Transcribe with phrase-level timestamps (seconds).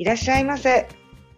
[0.00, 0.88] いらっしゃいませ。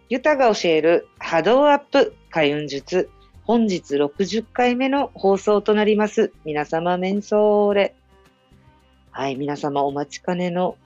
[0.07, 3.09] ユタが教える波動アップ開運術。
[3.43, 6.31] 本日60回目の放送となります。
[6.45, 7.93] 皆様、メンソーレ。
[9.11, 10.77] はい、皆様お待ちかねの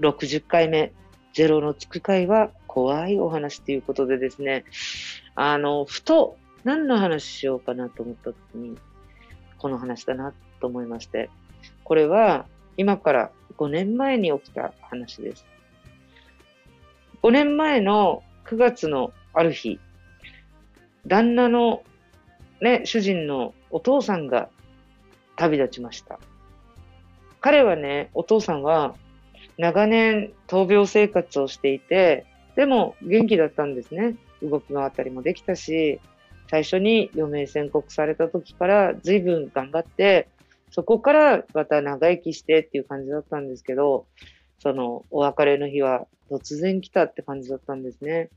[0.00, 0.92] 60回目、
[1.32, 4.64] ゼロのつく回は怖いお話ということでですね、
[5.36, 8.76] あの、ふと何の話しようかなと思った時に、
[9.58, 11.30] この話だなと思いまして、
[11.84, 12.46] これは
[12.76, 15.53] 今から5年前に起きた話です。
[17.24, 19.80] 5年前の9月のある日、
[21.06, 21.82] 旦那の
[22.60, 24.50] ね、主人のお父さんが
[25.34, 26.20] 旅立ちました。
[27.40, 28.94] 彼はね、お父さんは
[29.56, 34.16] 長年闘病生活をしていて、でも元気だったんですね。
[34.42, 36.00] 動き回ったりもできたし、
[36.50, 40.28] 最初に余命宣告された時から随分頑張って、
[40.70, 44.04] そこからまた長生きしてっていう感じだったんですけど、
[44.58, 48.30] そのお別れの日は突然来たって感じだったんですね。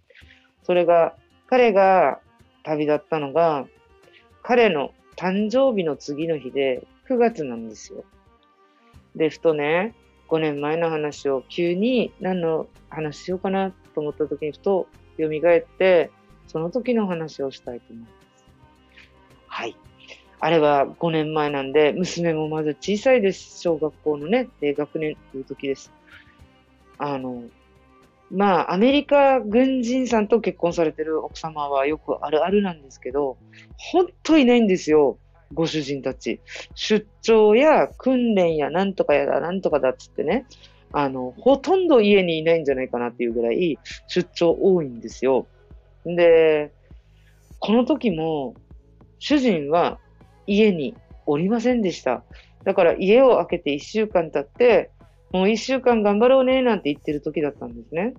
[0.64, 1.16] それが、
[1.48, 2.20] 彼が
[2.64, 3.66] 旅立ったのが、
[4.44, 8.04] 彼の誕生日の次の日で9月なんですよ。
[9.16, 9.96] で、ふとね、
[10.28, 16.12] 5年前の話を急に何の話しようかなと思った時にふと蘇って、
[16.48, 18.46] その時の話をしたいと思います。
[19.48, 19.76] はい。
[20.40, 23.60] あれは5年前なんで、娘もまだ小さいです。
[23.60, 25.92] 小学校のね、低学年という時です。
[26.98, 27.44] あの、
[28.30, 33.38] まあ、アメリカ軍人さんと結婚されてる奥様はよくあるあるなんですけど、
[33.78, 35.18] 本当いないんですよ。
[35.54, 36.42] ご主人たち。
[36.76, 40.46] 出張や訓練やなんとかやだ、なんとかだっつってね。
[40.92, 45.48] あの、ほとんど家にいないんじゃないかなっていうぐらい出張多いんですよ。
[46.06, 46.72] で、
[47.60, 48.56] この時も
[49.20, 50.00] 主人は
[50.46, 50.96] 家に
[51.26, 52.24] おりませんでした。
[52.64, 54.92] だから家を開けて一週間経って、
[55.32, 58.14] もう一週間頑張ろうね、なんて言ってる時だったんですね。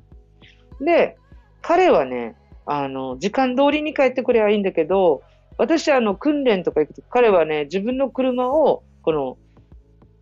[0.81, 1.17] で、
[1.63, 5.23] 彼はね、あの、時間通りに帰ってくればいいんだけど、
[5.57, 9.39] 私、あの、訓練とか行くと、彼はね、自分の車を、この、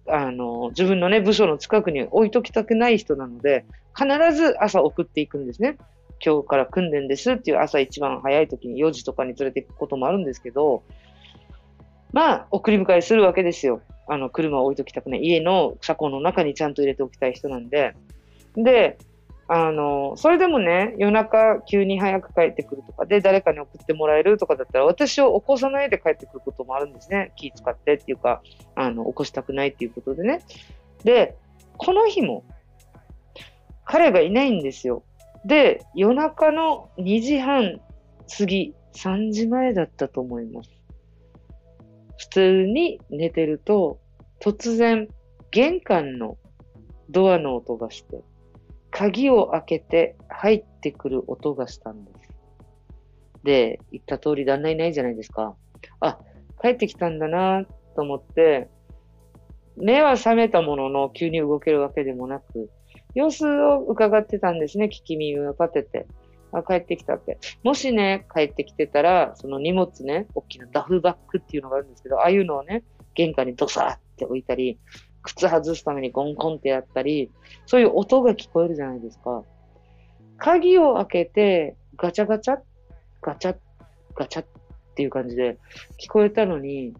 [0.08, 3.64] あの、自分のね、部署の近くに置いときたくない人なので、
[3.94, 5.76] 必ず朝送っていくんですね。
[6.24, 10.82] 今日から訓練ですっていう朝一番早い時に4時とかに連れて行くこともあるんですけど、
[12.12, 13.82] まあ、送り迎えするわけですよ。
[14.06, 15.20] あの、車を置いときたくない。
[15.20, 17.94] 家の車庫の中にちゃんと入れておきたい人なんで。
[18.56, 18.98] で、
[19.48, 27.32] あの、それでもね、夜中急に早く帰ってくるとかで、誰かに送ってもらえるとかだったら、私を起こさないで帰ってくることもあるんですね。
[27.36, 28.42] 気使ってっていうか、
[28.74, 30.40] あの、起こしたくないっていうことでね。
[31.04, 31.36] で、
[31.76, 32.44] この日も、
[33.84, 35.04] 彼がいないんですよ。
[35.44, 37.80] で、夜中の2時半
[38.36, 40.75] 過ぎ、3時前だったと思います。
[42.19, 43.99] 普通に寝てると、
[44.41, 45.09] 突然、
[45.50, 46.37] 玄関の
[47.10, 48.22] ドアの音がして、
[48.91, 52.16] 鍵を開けて入ってくる音がしたんです。
[53.43, 55.54] で、言った通り旦那いないじゃないですか。
[56.00, 56.19] あ、
[56.60, 58.69] 帰ってきたんだなと思って、
[59.77, 62.71] 目は覚めたものの急に動けるわけでもなく、
[63.15, 66.06] 様子を伺ってたんですね、聞き耳を立てて。
[66.58, 67.38] あ、帰ってきたって。
[67.62, 72.82] もしね、帰ってきてたら、その荷物ね、大きなダフバッグっていうのがあるんですけど、ああいうのをね、
[73.14, 74.78] 玄関にドサーって置いたり、
[75.22, 77.30] 靴外すためにゴンコンってやったり、
[77.66, 79.42] そういう音が聞こえるじゃないですか。
[80.38, 82.58] 鍵を開けて、ガチャガチャ
[83.22, 83.56] ガチャ
[84.14, 84.46] ガチャっ
[84.94, 85.58] ていう感じで
[85.98, 86.94] 聞こえたのに、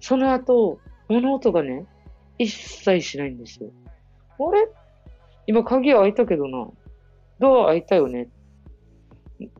[0.00, 1.86] その後、物音がね、
[2.38, 3.70] 一切しないんですよ。
[4.38, 4.68] あれ？
[5.46, 6.68] 今鍵開いたけどな。
[7.38, 8.28] ドア開いたよね？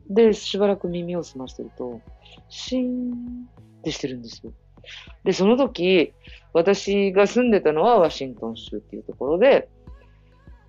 [0.09, 2.01] で、しばらく耳を澄ましてると、
[2.49, 3.13] シーン
[3.79, 4.51] ってしてるんですよ。
[5.23, 6.13] で、その時、
[6.53, 9.69] 私が住んでたのはワシントン州っていうところで、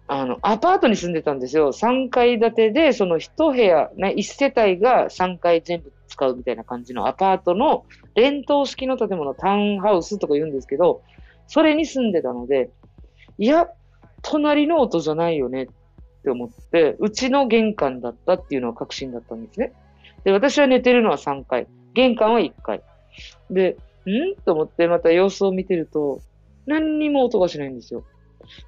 [0.07, 1.73] あの、アパートに住んでたんですよ。
[1.73, 11.03] 3階建てで、その1部屋、ね、1世帯が3階全部使うみたいな感じのアパートの連棟式の建物、タウンハウスとか言うんですけど、
[11.47, 12.71] それに住んでたので、
[13.39, 13.69] いや、
[14.23, 15.67] 隣の音じゃないよねっ
[16.25, 19.75] って思って、うちの玄関だったっていうのは確信だったんですね。
[20.25, 21.67] で、私は寝てるのは3階。
[21.93, 22.83] 玄関は1階。
[23.51, 23.77] で、
[24.07, 24.35] ん？
[24.47, 26.23] と思ってまた様子を見てると、
[26.65, 28.05] 何にも音がしないんですよ。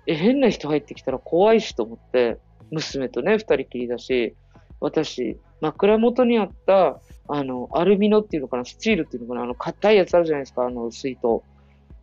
[0.07, 2.37] え、変な人入ってきたら怖いしと思って、
[2.71, 4.35] 娘とね、二人きりだし、
[4.81, 11.41] 私、枕元にあった、あの、アルミノっていうのかな、スチールっていうのかな、あの、硬いやつあるじゃないですか、あの、水筒。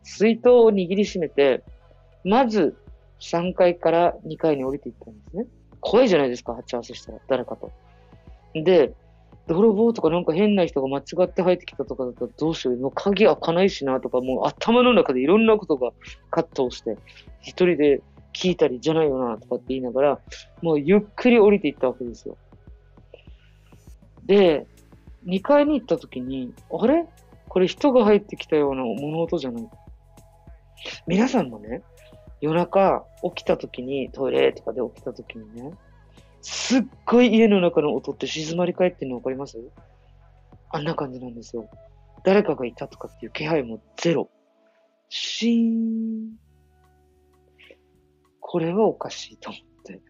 [0.01, 1.63] 水筒を握りしめて、
[2.23, 2.75] まず、
[3.19, 5.45] 3階から2階に降りていったんですね。
[5.79, 7.71] 怖いじゃないですか、鉢合わせしたら、誰かと。
[8.53, 8.93] で、
[9.47, 12.77] 泥棒とかなんか変な人が間違って入ってきたとかだったらどうしよう。
[12.77, 15.91] もう鍵開かないしなとか、もう頭の中でいろんなことが
[16.31, 16.97] カットをして、
[17.41, 18.01] 一人で
[18.33, 20.19] 聞いたり、じゃないよな、とかって言いながら、
[20.61, 22.37] もうゆっくり降りていったわけですよ。
[24.25, 24.65] で、
[25.25, 27.05] 2階に行った時に、あれ？
[27.49, 29.69] これ人が入ってきたような物音じゃない
[31.05, 31.83] 皆さんもね、
[32.43, 33.05] 夜中
[33.35, 35.71] 起きた時に、トイレとかで起きた時にね、
[36.41, 39.57] すっごい家の中の音って静まり返ってるの分かります？
[40.69, 41.69] あんな感じなんですよ。
[42.25, 44.29] 誰かがいたとかっていう気配もゼロ。
[45.07, 45.71] シー
[46.25, 46.31] ン。
[48.41, 50.01] これはおかしいと思って。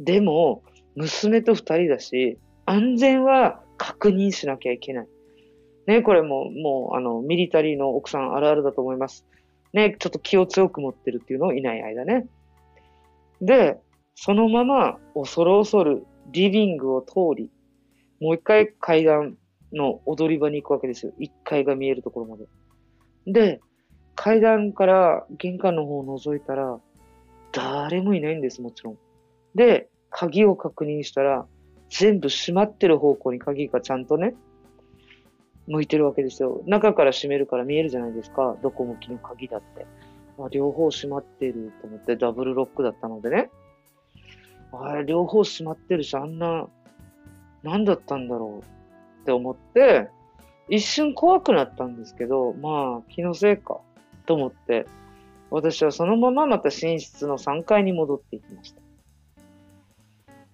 [0.00, 0.62] でも、
[0.94, 5.08] 娘と二人だし、安全は確認しなきゃいけない。
[5.86, 9.26] ね、これも、もう、あの、ミリタリーの奥さんあるあるだと思います。
[9.72, 12.26] ね、ちょっと気を強く持ってるっていうのをいない間ね。
[13.40, 13.78] で、
[14.14, 17.50] そのまま恐る恐るリビングを通り、
[18.20, 19.36] もう一回階段
[19.72, 21.12] の踊り場に行くわけですよ。
[21.18, 22.46] 一階が見えるところまで。
[23.26, 23.60] で、
[24.14, 26.78] 階段から玄関の方を覗いたら、
[27.52, 28.98] 誰もいないんです、もちろん。
[29.54, 31.46] で、鍵を確認したら、
[31.88, 34.34] 全部閉まってる方向に鍵がちゃんとね、
[35.66, 36.62] 向いてるわけですよ。
[36.66, 38.56] 中から閉めるから見えるじゃないですか。
[38.62, 39.86] どこ向きの鍵だって。
[40.38, 43.50] あ両方閉まってると思ってダブルロックだったのでね。
[44.72, 46.66] あれ、両方閉まってるし、あんな、
[47.62, 50.08] 何だったんだろうって思って、
[50.68, 53.80] 一瞬怖くなったんですけど、まあ、気のせいか
[54.26, 54.86] と思って、
[55.50, 58.80] 私はそのまままた寝室の3階に戻っていきました。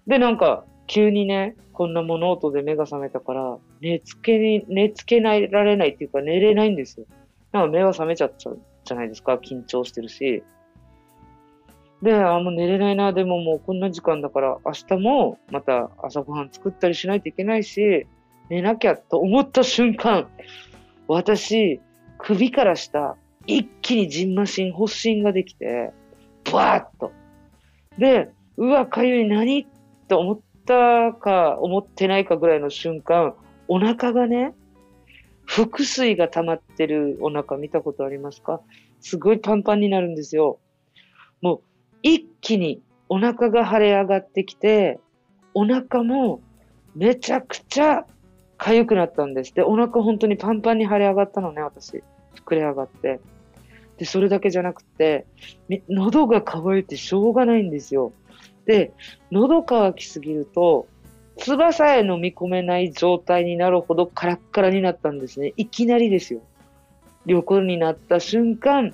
[0.07, 7.05] で、なんか、急にね、こんな物音で目が覚めたから、寝つけに、寝つけないられないっていうか寝れないんですよ。
[7.51, 9.35] なんか目が覚めちゃっちゃうじゃないですか。
[9.35, 10.43] 緊張してるし。
[12.01, 13.13] で、あ、もう寝れないな。
[13.13, 18.07] でももうこんな時間だから、明日もまた朝ごはん作ったりしないといけないし、
[18.49, 20.27] 寝なきゃと思った瞬間、
[21.07, 21.79] 私、
[22.17, 23.15] 首から下、
[23.45, 25.91] 一気にジンマシン、発疹ができて、
[26.51, 27.11] バーッと。
[27.99, 29.59] で、うわ、かゆい、何？
[29.61, 29.65] っ
[30.07, 30.39] て思っ
[30.69, 33.33] たか思ってないかぐらいの瞬間、
[33.67, 34.53] お腹がね、
[35.45, 38.61] 腹水が溜まってるお腹見たことありますか？
[39.01, 40.59] すごいパンパンになるんですよ。
[41.41, 41.61] もう
[42.03, 44.99] 一気にお腹が腫れ上がってきて、
[45.55, 46.41] お腹も
[46.95, 48.05] めちゃくちゃ
[48.59, 49.55] 痒くなったんです。
[49.55, 52.03] で、お腹本当にパンパンに腫れ上がったのね、私。
[52.45, 53.19] 膨れ上がって。
[53.97, 55.25] で、それだけじゃなくて、
[55.89, 58.13] 喉が渇いてしょうがないんですよ。
[58.69, 58.93] で、
[59.31, 60.85] 喉乾きすぎると、
[61.37, 65.53] 唾さえ飲み込めない状態になるほどカラッカラになったんですね。
[65.57, 66.41] いきなりですよ。
[67.25, 68.93] 旅行になった瞬間、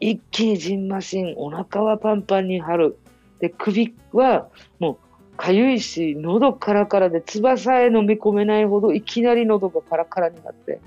[0.00, 2.98] 一気にじんましん、お腹はパンパンに張る。
[3.40, 10.80] で、首はもうかゆいし、喉カラカラで、唾さえ飲み込めないほどいきなり喉がカラカラになって、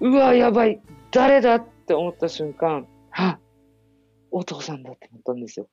[0.00, 3.38] うわ、やばい、誰だって思った瞬間、は
[4.30, 5.66] お父さんだって思ったんですよ。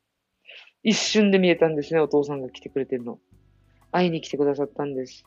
[0.83, 3.19] 一瞬で見えたんですね、お父さんが来てくれてるの。
[3.91, 5.24] 会いに来てくださったんです。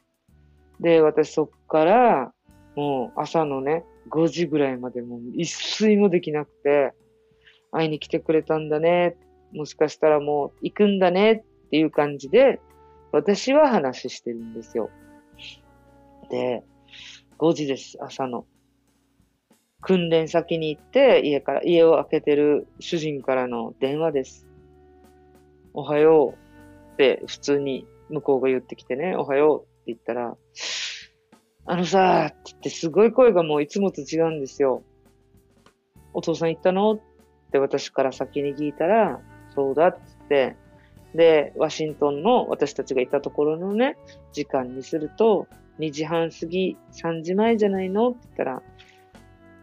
[0.81, 2.32] で、私そっから、
[2.75, 6.93] もう朝のね、5時ぐらいまでもう一睡もできなくて、
[7.73, 9.17] 会いに来てくれたんだね。
[9.53, 12.61] もしかしたらもう行くんだねっていう感じで、
[13.12, 14.91] 私は話してるんですよ。
[16.31, 16.62] で、
[17.38, 18.47] 5時です、朝の。
[19.81, 24.46] 訓練先に行って、家から、家を開けてる主人からの電話です。
[25.76, 26.34] おはよ
[26.90, 30.35] うって普通に向こうが言ってきてね、おはようって言ったら、
[31.66, 34.83] あのさってってすごい声がもういつもと違うんですよ。
[36.14, 36.95] お父さん行ったの？
[36.95, 37.00] っ
[37.52, 39.21] て私から先に聞いたら、
[39.54, 40.56] そうだって言って、
[41.14, 43.99] で、ワシントンの私たちがいたところのね、
[44.33, 45.47] 時間にすると、
[45.78, 48.11] 2時半過ぎ、3時前じゃないの？
[48.11, 48.62] って言ったら、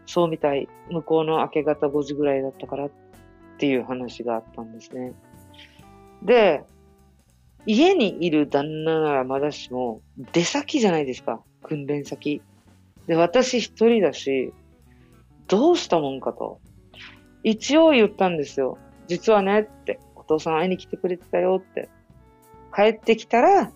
[0.06, 0.68] そうみたい。
[0.90, 2.90] 向こうの明け方5時ぐらいだったからっ
[3.58, 5.12] ていう話があったんですね。
[6.24, 6.64] で、
[7.66, 10.02] 家にいる旦那ならまだしも、
[10.32, 11.42] 出先じゃないですか。
[11.62, 12.42] 訓練先。
[13.06, 14.52] で、私一人だし、
[15.48, 16.60] どうしたもんかと。
[17.42, 18.78] 一応言ったんですよ。
[19.06, 21.88] 実はねって、お父さん会いに来てくれてたよって。
[22.74, 23.72] 帰ってきたら、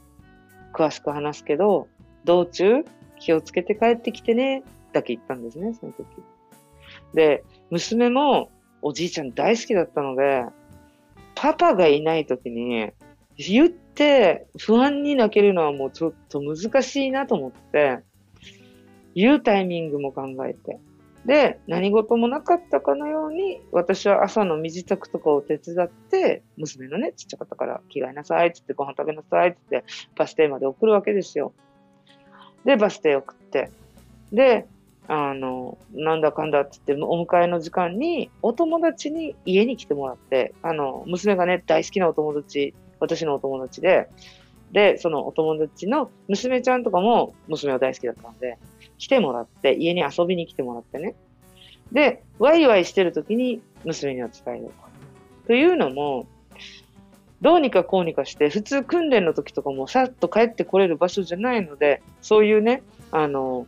[0.74, 1.88] 詳しく話すけど、
[2.24, 2.84] 道中
[3.18, 4.62] 気をつけて帰ってきてね、
[4.92, 6.06] だけ言ったんですね、その時。
[7.14, 8.50] で、娘も
[8.82, 10.44] おじいちゃん大好きだったので、
[11.40, 12.90] パパがいない時に、
[13.36, 18.00] 言って不安に泣けるのはもうちょっと難しいなと思って、
[19.14, 20.80] 言うタイミングも考えて。
[21.24, 31.52] で、何事もなかったかのように、私は朝の身支度とかを手伝って、娘のね、ちっちゃかったから着替えなさいって言って、ご飯食べなさいって言って、バス停まで送るわけですよ。
[32.64, 33.70] で、バス停送って。
[34.32, 34.66] で、
[35.08, 44.08] あの、なんだかんだって言って、お迎えの時間に、お友達に家に来てもらって、あの、娘がね、大好きなお友達、私のお友達で、
[44.72, 48.58] で、そのお友達の娘ちゃんとかも娘は大好きだったんで、
[48.98, 51.14] 来てもらって、家に遊びに来てもらってね。
[51.90, 54.72] で、ワイワイしてる時に娘には伝えると。
[55.46, 56.26] というのも、
[57.40, 63.66] どうにかこうにかして、普通訓練の時とかもさっと帰ってこれる場所じゃないので、そういうね、あの、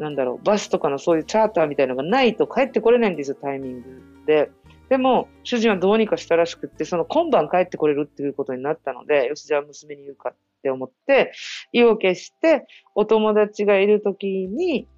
[0.00, 4.50] なんだろう、バスとかのそういうチャーターみたいのがないと帰ってこれないんですよ、タイミングで。
[4.88, 11.32] でも、主人はどうにかしたらしくって、その今晩帰ってこれるっていうことになったので、よし、じゃあ娘に言うかって思って、
[11.72, 14.88] 意を決して、お友達がいる時に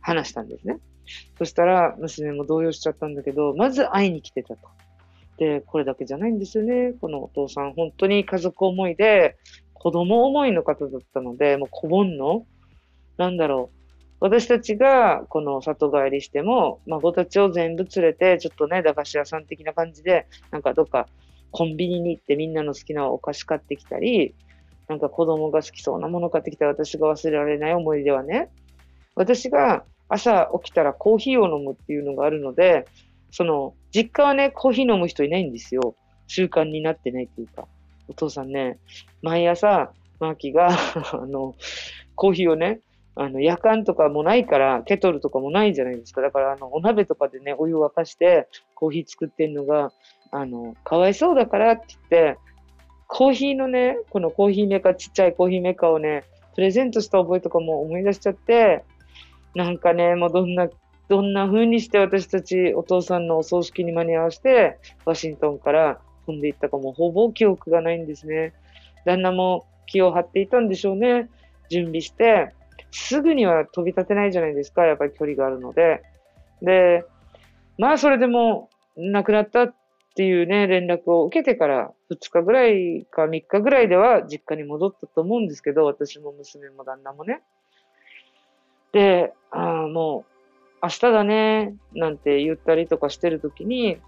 [0.00, 0.78] 話したんですね。
[1.36, 4.68] そしたら、娘も動揺しちゃったんだけど、まず会いに来てたと。
[5.36, 6.94] で、これだけじゃないんですよね。
[6.98, 9.36] このお父さん、本当に家族思いで、
[9.74, 12.46] 子供思いの方だったので、もう子煩の、
[13.18, 13.75] なんだろう、
[14.20, 21.06] 私たちがこの里帰りしても、孫たちを全部連れて、ちょっとね、駄菓子屋さん的な感じで、なんかどっか
[21.50, 24.34] コンビニに行ってみんなの好きなお菓子買ってきたり、
[24.88, 28.50] なんか子供が好きそうなもの買ってきたら私が忘れられない思い出はね、
[29.14, 32.86] 私が朝起きたらコーヒーを飲むっていうのがあるので、
[33.30, 35.96] その、実家はね、コーヒー飲む人いないんですよ。
[36.26, 37.66] 習慣になってないっていうか。
[38.08, 38.78] お父さんね、
[39.20, 40.70] 毎朝、マーキーが
[41.12, 41.54] あの、
[42.14, 42.80] コーヒーをね、
[43.16, 46.20] あの、夜間とかもないから、ケトルとかもないじゃないですか。
[46.20, 49.90] だから、あの、お鍋とかでね、お湯沸かして、コーヒー作ってんのが、
[50.30, 52.38] あの、かわいそうだからって言って、
[53.08, 58.84] コーヒーのね、このコーヒーメーカー、ちっちゃいコーヒーメーカーをね、プレゼントした覚えとかも思い出しちゃって、
[59.54, 60.68] なんかね、もうどんな、
[61.08, 68.52] どんな風にして私たちお父さんのお葬式に間に合わせて、ワシントンから飛んでいったかもほぼ記憶がないんですね。
[69.06, 71.30] 旦那も気を張っていたんでしょうね。
[71.70, 72.52] 準備して、
[72.90, 76.02] すぐには飛び立てないじゃないですか、やっぱり距離があるので。
[76.62, 77.04] で、
[77.78, 79.74] まあそれでも亡くなったっ
[80.14, 87.42] ていうね、連絡を受けてから2日ぐらいか3日ぐらいでは実家に戻ったと思うんですけど、私も娘も旦那もね。
[88.92, 90.36] で、あ、もう
[90.82, 93.98] 明日だね、なんて言ったりとかしてるときに、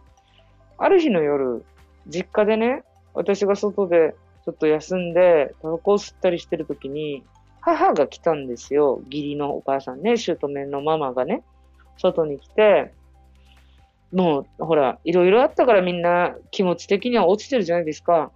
[0.79, 1.65] ある日の夜、
[2.07, 7.23] 実家でね、私が外でちょっと休んで、タバコを吸ったりしてるときに、
[7.61, 9.01] 母が来たんですよ。
[9.07, 11.43] 義理のお母さんね、姑のママがね、
[11.97, 12.95] 外に来て、
[14.13, 18.31] もう、ほら、いろいろあったからみんな気持ち的には落ちてるじゃないですか。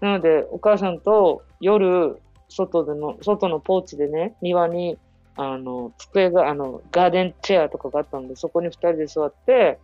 [0.00, 4.98] なので、お母さんと夜、外での、外のポーチでね、庭に、
[5.36, 9.78] あの、机が、あの、ガーデンチェアとかがあったんで、そこに二人で座って、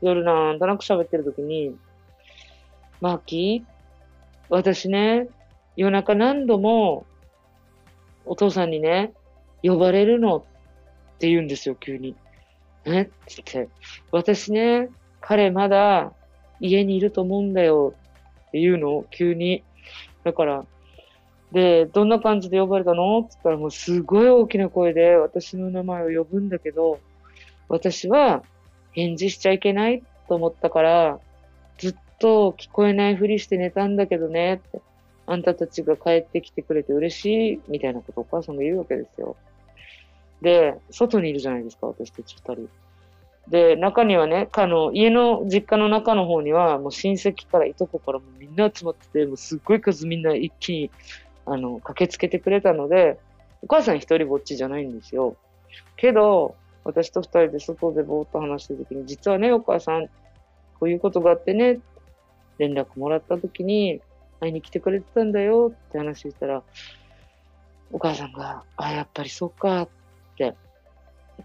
[0.00, 1.76] 夜なんとなく喋ってる時に、
[3.00, 3.72] マーキー、
[4.48, 5.28] 私ね、
[5.76, 7.06] 夜中何度も
[8.28, 9.12] お父さんにね、
[9.62, 10.42] 呼ばれるのっ
[11.18, 12.14] て言うんですよ、急に。
[12.84, 13.02] え？
[13.02, 13.12] って
[13.44, 13.72] 言って。
[14.12, 14.88] 私ね、
[15.20, 16.12] 彼まだ
[16.60, 17.94] 家にいると思うんだよ
[18.48, 19.64] って言うの、急に。
[20.24, 20.64] だから、
[21.52, 23.20] で、どんな感じで呼ばれたの？
[23.20, 27.00] って言ったらもうすごい大きな声で私の名前を呼ぶんだけど、
[27.68, 28.42] 私は
[28.92, 31.18] 返事しちゃいけないと思ったから、
[31.78, 34.80] ずっと聞こえないふりして寝たんだけどねって。
[35.30, 39.36] あんたたちが帰ってきてくれて嬉しい、みたいなことをお母さんが言うわけですよ。
[40.40, 42.68] で、外にいるじゃないですか、私たち二人。
[43.48, 50.90] で、中にはね、あの、家の実家の中の方には、もう親戚からいとこからもみんな集まってて、もうすっごい数みんな一気に、
[51.44, 53.18] あの、駆けつけてくれたので、
[53.60, 55.36] お母さん一人ぼっちじゃないんですよ。
[55.96, 60.06] けど、私と二人で外でぼーっと話してる時に、実はね、お母さん、
[60.80, 61.80] こういうことがあってね、
[62.58, 64.00] 連絡もらった時に、
[64.40, 66.62] 会いに来てくれてたんだよって話したら、
[67.90, 69.88] お母さんが、あ、やっぱりそっかっ
[70.36, 70.54] て、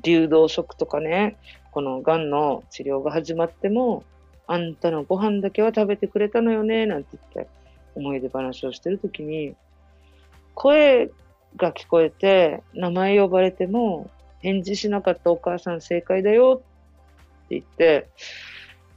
[0.03, 1.37] 流動食とかね、
[1.71, 4.03] この癌の治療が始まっても、
[4.45, 7.49] あんたのご飯だけは食べてくれたのよね、なんて言って、
[7.95, 9.55] 思い出話をしてるときに、
[10.53, 11.09] 声
[11.55, 14.09] が聞こえて、名前呼ばれても、
[14.39, 16.61] 返事しなかったお母さん正解だよ
[17.45, 18.09] って言って、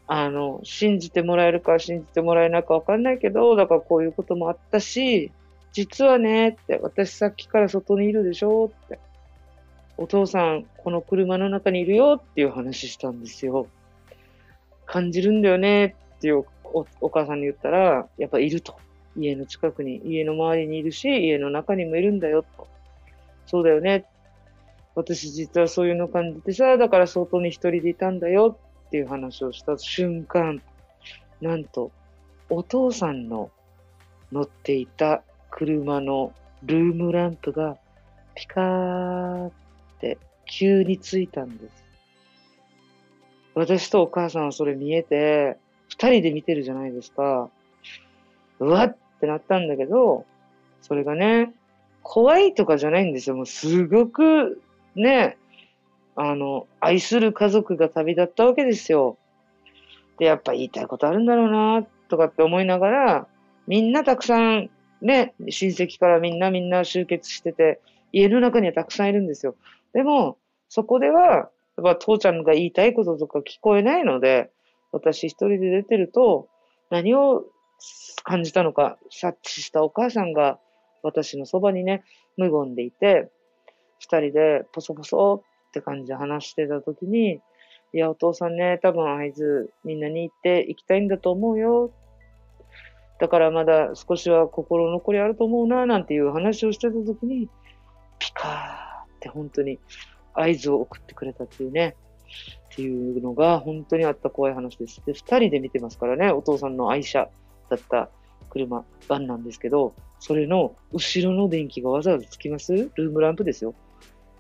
[0.09, 5.33] あの、信じてもらえるか信じてもらえないかわかんないけど、だからこういうこともあったし、
[5.73, 8.99] 実はね、って、私さっきから外にいるでしょって。
[9.99, 13.67] お父さん、この車の中にいるよっていう話したんですよ。
[14.85, 18.77] 感じるんだよねっていうおお母さんに言ったら、やっぱいると。
[19.17, 22.69] 家の近くに、家の周りにいるし、家の中にもいるんだよと。
[23.47, 24.05] そうだよね。
[24.95, 28.59] 私実はそういうの感じてさ、だから外に一人でいたんだよ
[28.97, 30.63] っていう話をした瞬間、
[31.43, 31.93] なんと、
[32.49, 33.51] お父さんの
[34.33, 37.77] 乗っていた車のルームランプが
[38.35, 39.53] ピカーっ
[40.01, 41.85] て急についたんです。
[43.55, 45.59] 私とお母さんはそれ見えて、
[45.91, 47.51] 二人で見てるじゃないですか。
[48.61, 50.25] うわってなったんだけど、
[50.81, 51.53] それがね、
[52.03, 53.37] 怖いとかじゃないんですよ。
[53.37, 54.63] もうすごく
[54.95, 55.37] ね、
[56.17, 59.19] あの、愛する家族が旅立ったわけですよ。
[60.19, 63.29] で、やっぱ言いたいことあるんだろうな、とかって思いながら、
[63.67, 64.71] みんなたくさん、
[65.03, 67.81] ね、親戚からみんなみんな集結してて、
[68.13, 69.57] 家の中にはたくさんいるんですよ。
[69.93, 74.51] でも、そこでは、やっぱ父ちゃんが言いたいこととか聞こえないので、
[74.93, 76.49] 私一人で出てると、
[76.89, 77.45] 何を
[78.25, 80.59] 感じたのか、察知したお母さんが
[81.03, 82.05] 私のそばにね、
[82.39, 83.31] 無言でいて、
[83.99, 85.43] 二人でポソポソ
[85.77, 87.43] って感じで話してた時に、
[87.93, 91.91] いや、お父さんね、多分会津みんなに行って行きたいんだと思うよ。
[93.21, 97.49] だからまだ少しは心残りあると思うな、なんていう話をしてた時に、
[98.19, 99.79] ピカーって本当に
[100.33, 101.95] 合図を送ってくれたっていうね、
[102.73, 105.03] っていうのが本当にあった怖い話です。
[105.05, 107.29] で、二人で見てますからね、お父さんの愛車
[107.69, 108.09] だった
[108.49, 112.73] 車、バンなんですけど、それの後ろの電気がわざわざつきます？
[112.95, 113.75] ルームランプですよ。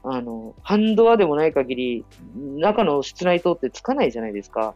[0.08, 2.04] あの、ハンドアでもない限り、
[2.36, 4.74] 中の室内灯ってつかないじゃないですか。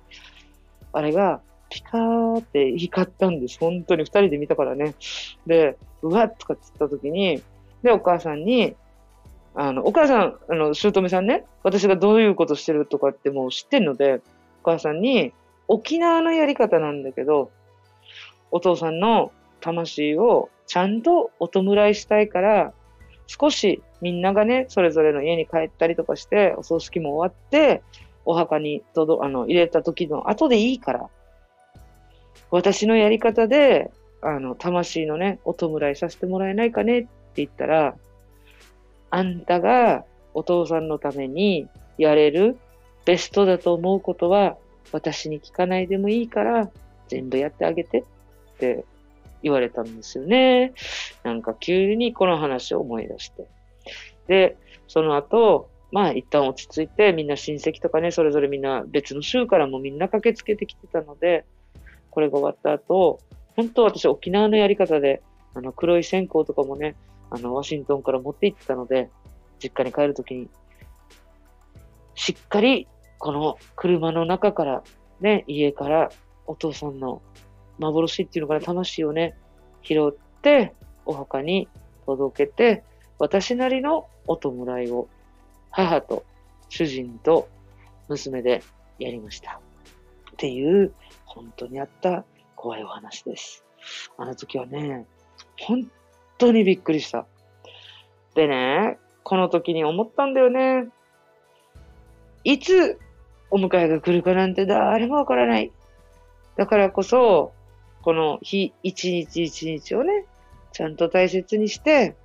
[0.92, 3.56] あれが、ピカーって光ったんです。
[3.60, 4.96] 本当に二人で見たからね。
[5.46, 7.40] で、うわっとかって言った時に、
[7.84, 8.75] で、お母さんに、
[9.54, 14.20] あの、お母さん、あの、姑さんね、私がどういうことしてるとかってもう知ってんので、
[14.62, 15.32] お母さんに、
[15.68, 17.52] 沖縄のやり方なんだけど、
[18.50, 22.72] お父さんの魂をちゃんとお弔いしたいから、
[23.30, 27.80] 少しみんながね、それぞれの家に帰ったりとかして、お葬式も終わって、
[28.25, 31.08] お墓にとどあの入れた時の後でいいから、
[32.50, 37.94] 私のやり方で、あの、魂のね、お弔いさせてもらえないかねって言ったら、
[39.10, 41.68] あんたがお父さんのために
[41.99, 42.58] やれる
[43.04, 44.56] ベストだと思うことは
[44.90, 46.68] 私に聞かないでもいいから
[47.08, 48.04] 全部やってあげてっ
[48.58, 48.84] て
[49.42, 50.73] 言われたんですよね。
[51.23, 53.47] なんか急にこの話を思い出して。
[54.26, 54.56] で、
[54.88, 61.45] その後、まあ一旦落ち着いてみんな親戚とかね、それぞれみんな別の州からもみんな駆けつけてきてたので、
[62.10, 63.21] これが終わった後、
[63.56, 65.23] 本当私沖縄のやり方で、
[65.54, 66.97] あの黒い線香とかもね、
[67.30, 69.08] あの、ワシントンから持って行ってたので、
[69.62, 70.49] 実家に帰るときに、
[72.14, 72.88] しっかり、
[73.19, 74.82] この車の中から、
[75.21, 76.10] ね、家から
[76.47, 77.23] お父さんの
[77.78, 79.34] 幻っていうのかな、魂をね、
[79.82, 80.75] 拾って、
[81.06, 81.69] お墓に
[82.06, 82.84] 届けて、
[83.19, 84.50] 私なりのお弔
[84.82, 85.08] いを、
[85.71, 86.25] 母と
[86.69, 87.49] 主人と
[88.08, 88.62] 娘で
[88.99, 89.60] やりました。
[90.32, 90.93] っていう、
[91.25, 92.25] 本当にあった
[92.56, 93.64] 怖いお話です。
[94.16, 95.06] あの時はね、
[95.58, 95.90] 本
[96.38, 97.26] 当にびっくりした。
[98.34, 100.88] でね、この時に思ったんだよね。
[102.45, 102.99] いつ
[103.50, 105.73] お迎えが来るかなんて誰もわからない。
[106.56, 107.52] だからこそ、
[108.02, 110.25] この日一日一日をね、
[110.73, 112.17] ちゃんと大切にして、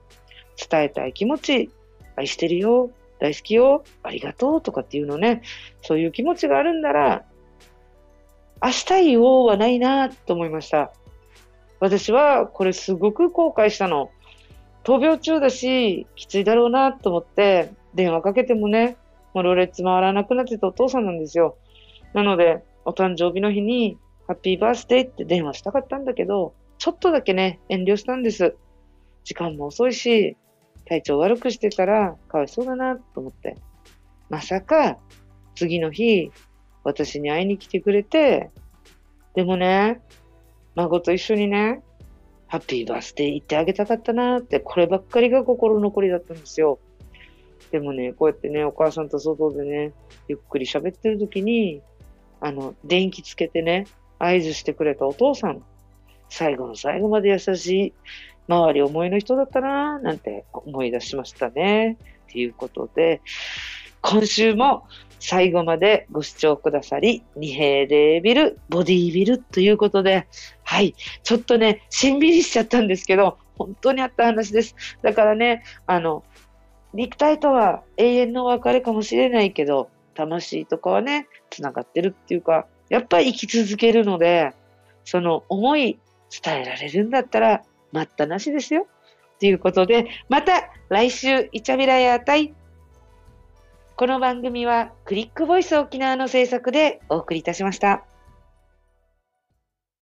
[0.70, 1.70] 伝えたい気持ち、
[2.16, 5.42] 愛してるよ、大好きよ、ありがとうとかっていうのね、
[5.82, 7.26] そういう気持ちがあるんなら、
[8.64, 10.92] 明日言おうはないなと思いました。
[11.80, 14.10] 私はこれすごく後悔したの。
[14.84, 18.98] 闘病中だし、きついだろうなと思って、電話かけてもね、
[19.34, 21.58] もうろれつ回らなくなってたお父さんなんですよ。
[22.14, 28.56] なので、お誕生日の日に、ハッピーバースデーって電話したかったんだけど、ちょっとだけね、遠慮したんです。
[29.24, 30.38] 時間も遅いし、
[30.86, 33.58] 体調悪くしてたら、かわいそうだなと思って。
[34.30, 34.98] まさか、
[35.56, 36.32] 次の日、
[36.84, 38.52] 私に会いに来てくれて、
[39.36, 40.02] でもね、
[40.76, 41.82] 孫と一緒にね、
[42.48, 46.80] ハッピーバースデー言ってあげたかったなって、こればっかりが心残りだったんですよ。
[47.72, 49.94] でもね、こうやってね、お母さんと外でね、
[50.28, 51.82] ゆっくり喋ってる時に、
[52.40, 53.86] あの、電気つけてね、
[54.20, 55.64] 合図してくれたお父さん、
[56.30, 57.94] 最後の最後まで優しい、
[58.48, 61.98] 周り思いの人だったなぁ、なんて思い出しましたね。
[62.32, 63.22] ということで、
[64.02, 64.84] 今週も
[65.20, 70.28] 最後までご視聴くださり、二平デービル、ボディービルということで、
[70.64, 74.76] はい、ちょっとね、しんびりしちゃったんですけど、本当にあった話です。
[75.02, 76.24] だからね、あの、
[76.94, 84.54] 肉体とは永遠の別れかもしれないけど、魂とかはね、繋がってるっていうか、やっぱり生き続けるので、
[85.04, 86.00] その思い
[86.44, 88.88] 伝えられるんだったら、待ったなしですよ。
[89.40, 92.54] ということで、また来週、イチャビラヤータイ
[93.98, 98.04] この番組はクリックボイス沖縄の制作でお送りいたしました。